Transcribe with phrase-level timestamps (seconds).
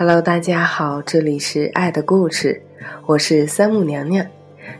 [0.00, 2.62] Hello，大家好，这里是爱的故事，
[3.04, 4.26] 我是三木娘娘。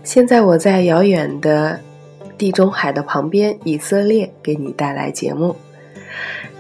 [0.03, 1.79] 现在我在遥远的
[2.39, 5.55] 地中海的旁边以色列给你带来节目。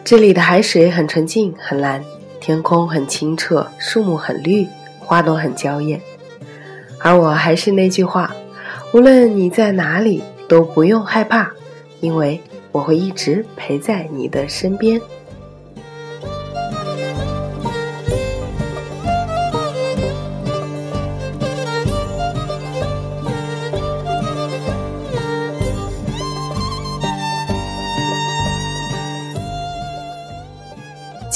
[0.04, 2.04] 这里的海水很纯净、很蓝，
[2.38, 4.66] 天空很清澈，树木很绿，
[4.98, 5.98] 花朵很娇艳。
[6.98, 8.36] 而我还是那句话，
[8.92, 11.50] 无论你在哪里，都不用害怕，
[12.00, 12.38] 因为
[12.72, 15.00] 我会一直陪在你的身边。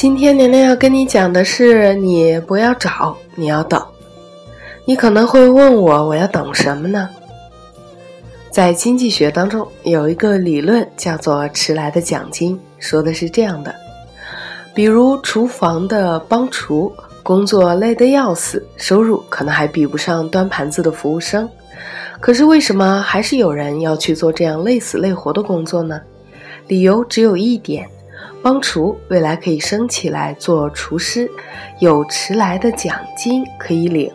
[0.04, 3.82] 今天娘娘要跟你讲的是，你不要找，你要等。
[4.84, 7.08] 你可能会问我，我要等什么呢？
[8.50, 13.74] 在经济学当中有一个理论叫做迟来的奖金，说的是这样的：
[14.74, 16.92] 比如厨房的帮厨，
[17.22, 21.48] 工作累得要死，收入可能还比不上端盘子的服务生，
[22.20, 25.98] 可是为什么还是有人要去做这样累死累活的工作呢？
[26.68, 27.88] 理由只有一点。
[28.44, 31.26] 帮厨未来可以升起来做厨师，
[31.80, 34.06] 有迟来的奖金可以领；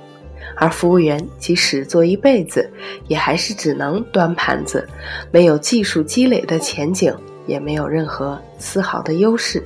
[0.55, 2.69] 而服务员即使做一辈子，
[3.07, 4.87] 也还是只能端盘子，
[5.31, 7.11] 没有技术积累的前景，
[7.47, 9.63] 也没有任何丝毫的优势。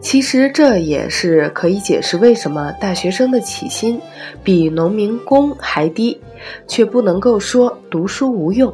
[0.00, 4.00] 其实这也是可以解释为什么大学生的起薪
[4.42, 6.18] 比农民工还低，
[6.66, 8.72] 却不能够说读书无用。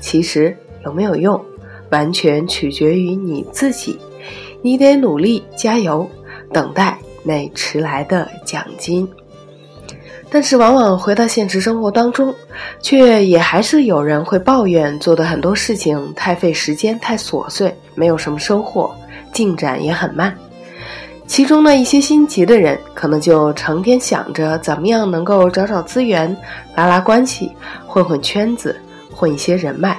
[0.00, 1.42] 其实有没有用，
[1.88, 3.98] 完全取决于你自己。
[4.64, 6.08] 你得努力加油，
[6.50, 9.06] 等待那迟来的奖金。
[10.30, 12.34] 但是，往往回到现实生活当中，
[12.80, 18.90] 却也还是有人会抱怨做的很多事情太费时间、太琐碎，没有什么收获，
[19.34, 20.34] 进展也很慢。
[21.26, 26.34] 其中呢，一些心急的人，可能就成天想着怎么样能够找找资源、
[26.74, 27.52] 拉拉关系、
[27.86, 28.74] 混混圈子、
[29.14, 29.93] 混一些人脉。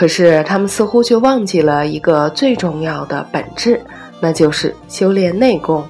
[0.00, 3.78] 可是他们似乎却忘记了一个最重要的本质，
[4.18, 5.86] 那就是修炼内功，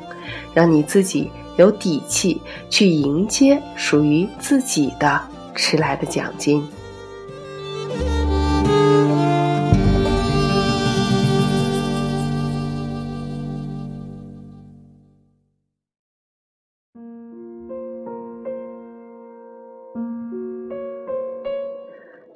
[0.52, 5.20] 让你自己有底气去迎接属于自己的
[5.54, 6.60] 迟来的奖金。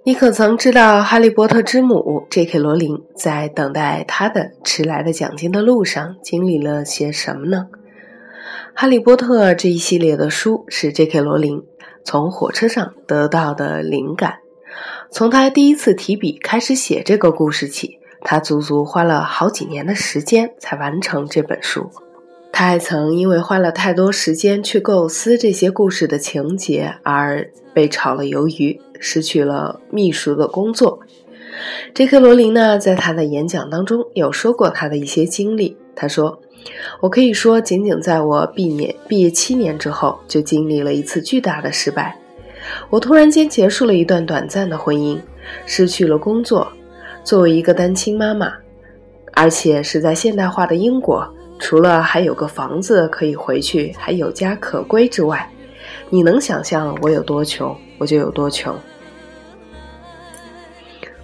[0.07, 2.59] 你可曾知道，哈利波特之母 J.K.
[2.59, 7.69] 罗琳在等待他的迟来的奖金的路上经历了些什么呢？
[8.75, 11.23] 《哈利波特》这一系列的书是 J.K.
[11.23, 11.63] 罗琳
[12.05, 14.41] 从火车上得到的灵感。
[15.11, 21.91] 从他第一次提笔开始写这个故事起，他足足花了好几年的时间才完成这本书。
[22.57, 28.81] 他还曾因为花了太多时间去构思这些故事的情节而被炒了鱿鱼。
[29.01, 31.01] 失去了秘书的工作
[31.95, 32.21] ，J.K.
[32.21, 35.77] 罗琳呢，在他的演讲当中有说过他的一些经历。
[35.97, 36.41] 他说
[37.03, 42.17] ：“我可以说，仅仅在我毕业毕业七年之后，就经历了一次巨大的失败。
[42.89, 45.19] 我突然间结束了一段短暂的婚姻，
[45.67, 46.69] 失去了工作。
[47.25, 48.55] 作为一个单亲妈妈，
[49.33, 51.29] 而且是在现代化的英国，
[51.65, 55.51] 除了还有个房子可以回去，还有家可归之外，
[56.11, 58.79] 你能想象我有多穷？”我就有多穷，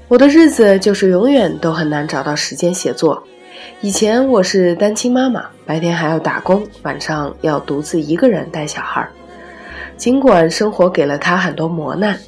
[0.09, 3.23] 我的日子就是永远都很难找到时间写作。
[3.83, 9.07] 以前我是单亲妈妈，白天还要打工，晚上要独自一个人带小孩。
[9.99, 12.19] 尽管生活给了他很多磨难，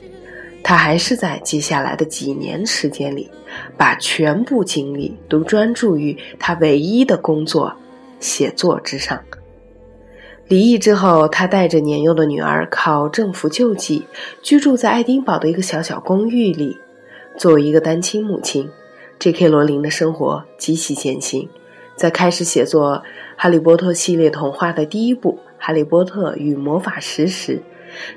[0.63, 3.31] 他还是在接下来的几年时间里，
[3.79, 7.75] 把全部精力都专注于他唯一的工作——
[8.23, 9.21] 写作之上。
[10.49, 14.07] 离异之后，他带着年幼的女儿靠政府救济，
[14.43, 16.79] 居住在爱丁堡的一个小小公寓里。
[17.39, 18.69] 作为一个单亲母亲
[19.19, 19.49] ，J.K.
[19.49, 21.49] 罗琳的生活极其艰辛。
[21.97, 22.97] 在开始写作
[23.37, 27.63] 《哈利波特》系列童话的第一部《哈利波特与魔法石》时，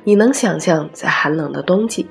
[0.03, 2.07] 你能想象在寒冷的冬季，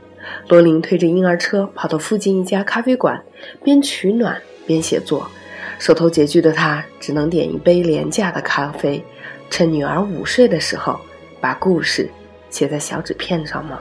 [0.48, 3.22] 罗琳推着婴儿车跑到附近一家咖啡馆，
[3.62, 5.28] 边取暖边写作。
[5.78, 9.04] 手头拮据的他，只能点一杯廉价的咖啡。
[9.50, 10.98] 趁女儿午睡的时候，
[11.40, 12.08] 把故事
[12.50, 13.78] 写在小纸片上吗？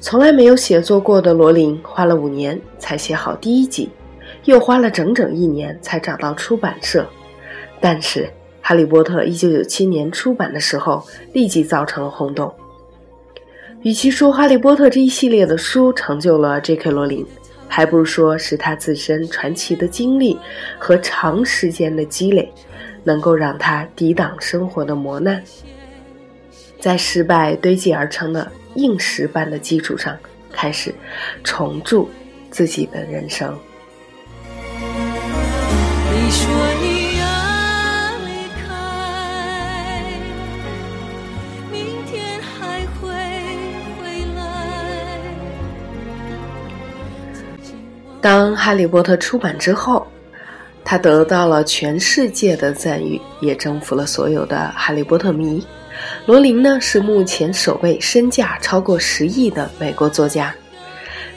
[0.00, 3.90] 从来没有写作过的罗琳，花了五年才写好第一集，
[4.44, 7.06] 又花了整整一年才找到出版社。
[7.80, 8.24] 但是
[8.60, 12.54] 《哈利波特》一九九七年出版的时候，立即造成了轰动。
[13.82, 16.90] 与其说《哈利波特》这一系列的书成就了 J.K.
[16.90, 17.26] 罗琳，
[17.76, 20.34] 还不如说是他自身传奇的经历
[20.78, 22.50] 和长时间的积累，
[23.04, 25.44] 能够让他抵挡生活的磨难，
[26.80, 30.16] 在失败堆积而成的硬石般的基础上，
[30.50, 30.94] 开始
[31.44, 32.08] 重铸
[32.50, 33.54] 自己的人生。
[34.80, 36.65] 你说
[48.26, 50.04] 当《哈利波特》出版之后，
[50.84, 55.64] 他得到了全世界的赞誉，也征服了所有的哈利波特迷。
[56.26, 60.52] 罗琳呢，是目前首位身价超过十亿的美国作家。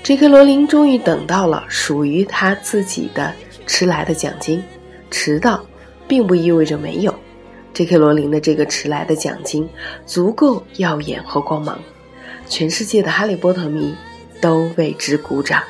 [0.01, 0.27] J.K.
[0.27, 3.31] 罗琳终于等到了属于他自己的
[3.67, 4.59] 迟来的奖金。
[5.11, 5.63] 迟到，
[6.07, 7.13] 并不意味着没有。
[7.75, 7.99] J.K.
[7.99, 9.69] 罗琳的这个迟来的奖金
[10.07, 11.77] 足够耀眼和光芒，
[12.47, 13.93] 全世界的哈利波特迷
[14.41, 15.61] 都为之鼓掌。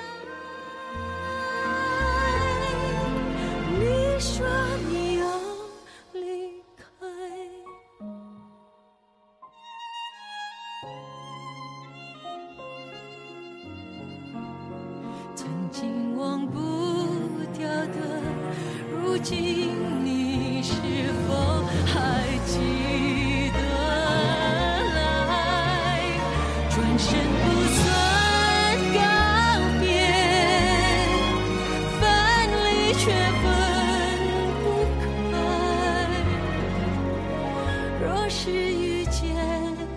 [38.41, 39.35] 是遇见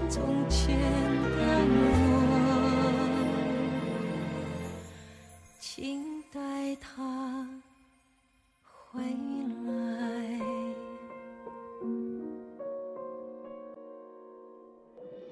[0.08, 1.38] 从前的
[1.70, 1.78] 我，
[5.60, 6.02] 请
[6.32, 6.40] 带
[6.80, 7.46] 他
[8.64, 9.00] 回
[9.68, 9.70] 来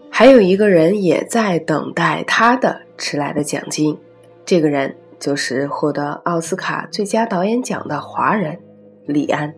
[0.08, 3.98] 还有一个人也在等待他的迟来的奖金，
[4.44, 8.56] 这个人就是获得奥斯卡最佳导演奖的华人
[9.04, 9.52] 李安。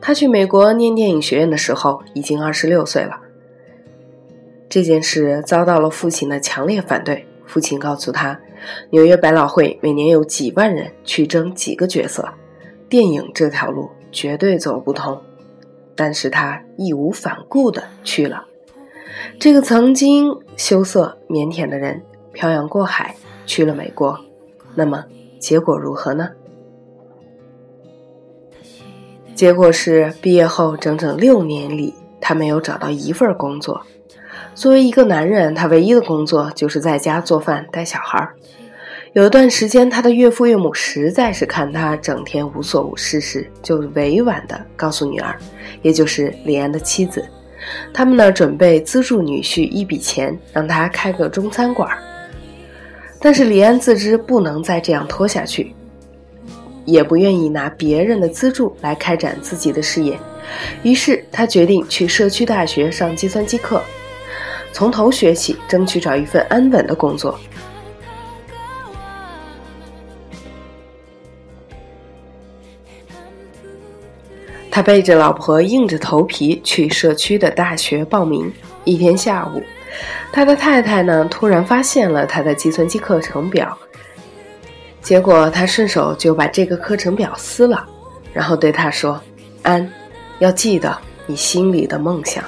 [0.00, 3.20] 他去美国念电影学院的时候已经二十六岁了。
[4.68, 7.26] 这件事遭到了父亲的强烈反对。
[7.46, 8.38] 父亲告诉他，
[8.90, 12.28] 纽约百老汇每年有几万人去争几个角色，
[12.90, 15.22] 电影这条路绝对走不通。
[15.96, 18.44] 但是他义无反顾地去了。
[19.40, 22.02] 这个曾经羞涩腼腆的人
[22.32, 23.16] 漂洋过海
[23.46, 24.20] 去了美国，
[24.74, 25.06] 那么
[25.40, 26.28] 结果如何呢？
[29.38, 33.80] 结果是毕业后整整六年里，他没有找到一份工作。
[34.52, 38.28] 作为一个男人，他唯一的工作就是在家做饭带小孩。
[39.12, 45.38] 有一段时间，他的岳父岳母实在是看他整天无所事事，就委婉地告诉女儿，
[45.82, 47.24] 也就是李安的妻子。
[47.94, 51.88] 他们呢，准备资助女婿一笔钱，让他开个中餐馆。
[53.20, 55.72] 但是李安自知不能再这样拖下去，
[56.88, 60.18] 也不愿意拿别人的资助来开展自己的事业，
[60.82, 63.82] 于是他决定去社区大学上计算机课，
[64.72, 67.38] 从头学起，争取找一份安稳的工作。
[74.70, 78.50] 他背着老婆，硬着头皮去社区的大学报名。
[78.84, 79.62] 一天下午，
[80.32, 83.76] 他的太太呢突然发现了他的计算机课程表，
[85.00, 87.86] 结果他顺手就把这个课程表撕了，
[88.32, 89.20] 然后对他说
[89.62, 89.90] ：“安，
[90.38, 92.44] 要记得你心里的梦想。”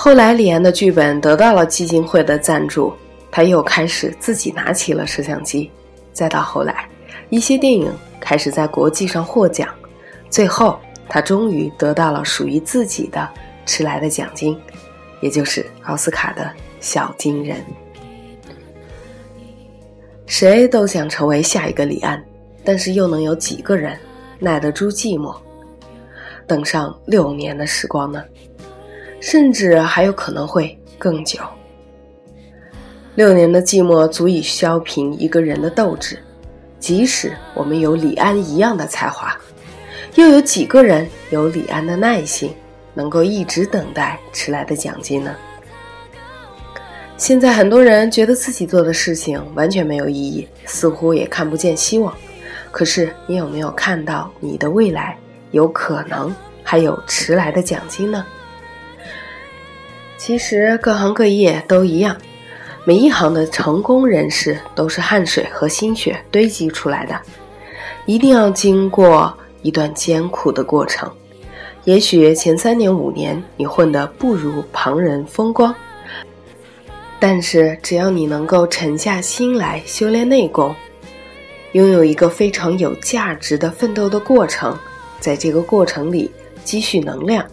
[0.00, 2.94] 后来，李安的剧本得到了基金会的赞助，
[3.38, 5.70] 他又开始自己拿起了摄像机。
[6.12, 6.88] 再到后来，
[7.30, 9.72] 一些电影开始在国际上获奖，
[10.28, 10.76] 最后
[11.08, 13.28] 他终于得到了属于自己的
[13.64, 14.60] 迟来的奖金，
[15.20, 17.64] 也就是奥斯卡的小金人。
[20.26, 22.20] 谁都想成为下一个李安，
[22.64, 23.96] 但是又能有几个人
[24.40, 25.32] 耐得住寂寞，
[26.44, 28.20] 等上六年的时光呢？
[29.20, 31.38] 甚至还有可能会更久。
[33.18, 36.16] 六年的寂寞足以削平一个人的斗志，
[36.78, 39.36] 即使我们有李安一样的才华，
[40.14, 42.54] 又有几个人有李安的耐心，
[42.94, 45.34] 能够一直等待迟来的奖金呢？
[47.16, 52.14] 现在很多人觉得自己做的事情完全没有意义，似乎也看不见希望。
[52.70, 55.18] 可是你有没有看到你的未来
[55.50, 56.32] 有可能
[56.62, 58.24] 还有迟来的奖金呢？
[60.16, 62.16] 其实各行各业都一样，
[62.84, 67.20] 每一行的成功人士都是汗水和心血堆积出来的，
[68.06, 71.10] 一定要经过一段艰苦的过程。
[71.84, 75.74] 也许前三年五年你混得不如旁人风光，
[77.18, 80.74] 但是只要你能够沉下心来修炼内功，
[81.72, 84.76] 拥有一个非常有价值的奋斗的过程，
[85.20, 86.30] 在这个过程里
[86.64, 87.44] 积蓄能量，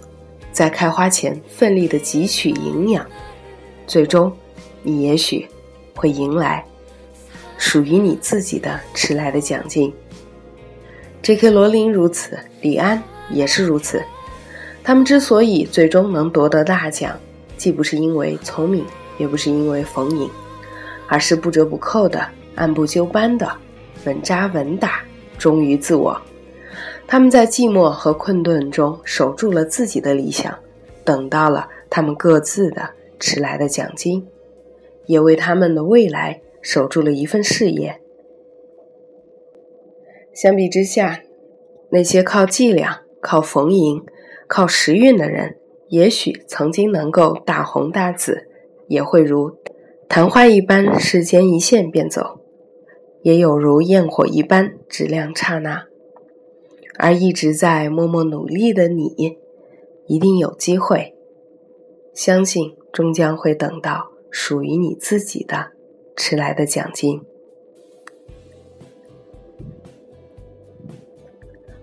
[0.53, 3.05] 在开花前奋力的汲取营养，
[3.85, 4.31] 最终。
[4.85, 5.47] 你也许
[5.95, 6.63] 会迎来
[7.57, 9.91] 属于你自己的迟来的奖金。
[11.23, 11.49] J.K.
[11.49, 13.01] 罗琳如此，李安
[13.31, 13.99] 也是如此。
[14.83, 17.17] 他们之所以最终能夺得大奖，
[17.57, 18.85] 既不是因为聪明，
[19.17, 20.29] 也不是因为逢迎，
[21.07, 22.23] 而是不折不扣的、
[22.53, 23.51] 按部就班的、
[24.05, 25.01] 稳扎稳打、
[25.39, 26.15] 忠于自我。
[27.07, 30.55] 他们在寂寞和困顿中守住了自己的理想，
[31.03, 32.87] 等到了他们各自的
[33.19, 34.23] 迟来的奖金。
[35.07, 37.99] 也为他们的未来守住了一份事业。
[40.33, 41.21] 相比之下，
[41.89, 44.03] 那些靠伎俩、靠逢迎、
[44.47, 45.57] 靠时运的人，
[45.87, 48.47] 也许曾经能够大红大紫，
[48.87, 49.57] 也会如
[50.09, 52.41] 昙花一般，世间一现便走；
[53.21, 55.85] 也有如焰火一般，质量刹那。
[56.97, 59.37] 而一直在默默努力的你，
[60.07, 61.13] 一定有机会。
[62.13, 64.14] 相信终将会等到。
[64.37, 65.71] 属于你自己的
[66.17, 67.21] 迟来的奖金。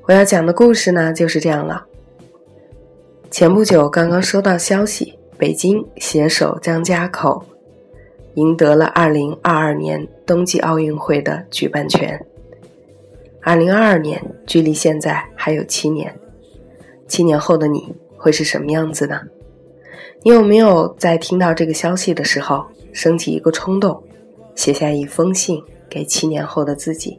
[0.06, 1.86] 我要讲的故事呢，就是这样了。
[3.30, 7.42] 前不久刚刚收到消息，北京携手张家口
[8.34, 12.22] 赢得了二零二二年冬季奥运会的举办权。
[13.40, 16.14] 二零二二年距离现在还有七年，
[17.08, 19.22] 七年后的你会是什么样子呢？
[20.24, 24.00] 你有没有在听到这个消息的时候，升起一个冲动，
[24.54, 25.60] 写下一封信
[25.90, 27.18] 给七年后的自己，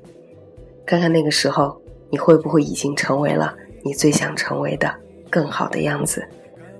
[0.86, 4.90] 看看那个时候你会不会已经成为了你最想成为的
[5.30, 6.26] 更好的样子，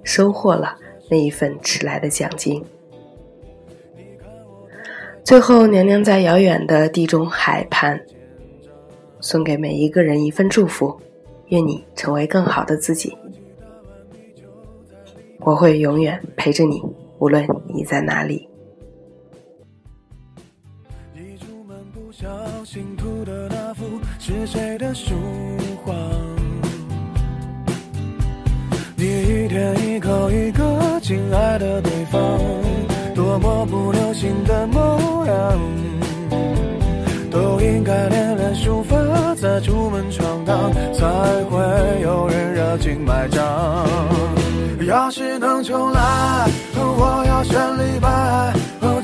[0.04, 0.78] 收获了
[1.10, 2.64] 那一份迟来的奖金。
[5.26, 8.00] 最后，娘娘在遥远的地中海畔，
[9.20, 10.98] 送给每一个人一份祝福，
[11.48, 13.18] 愿你成为更好的自己。
[15.46, 16.82] 我会永远陪着你，
[17.20, 18.48] 无论你在哪里。
[21.14, 22.26] 一出门不小
[22.64, 23.84] 心涂的那幅
[24.20, 25.14] 是谁的书
[25.84, 25.94] 画？
[28.96, 32.40] 你一天一口一个亲爱的对方，
[33.14, 35.60] 多么不流行的模样，
[37.30, 38.96] 都应该练练书法，
[39.36, 41.06] 再出门闯荡，才
[41.50, 43.44] 会有人热情买账。
[44.86, 48.54] 要是能重来，我要选李白。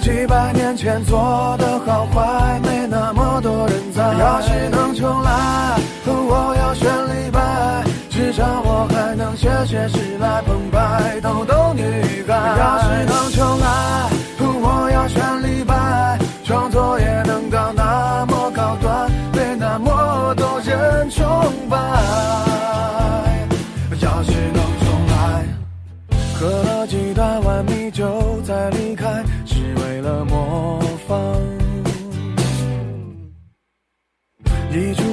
[0.02, 4.02] 几百年前做的好坏，没那么多人在。
[4.18, 5.19] 要是能重